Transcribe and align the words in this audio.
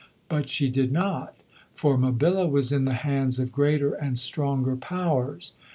But 0.29 0.49
she 0.49 0.67
did 0.71 0.91
not, 0.91 1.35
for 1.75 1.95
Mabilla 1.95 2.47
was 2.49 2.71
in 2.71 2.85
the 2.85 2.95
hands 3.05 3.37
of 3.37 3.51
greater 3.51 3.93
and 3.93 4.17
stronger 4.17 4.75
powers. 4.75 5.53